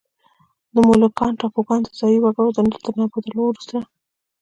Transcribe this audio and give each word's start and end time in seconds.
د 0.73 0.75
مولوکان 0.87 1.31
ټاپوګان 1.39 1.81
د 1.83 1.89
ځايي 1.99 2.19
وګړو 2.21 2.55
تر 2.85 2.93
نابودولو 2.99 3.41
وروسته. 3.45 3.77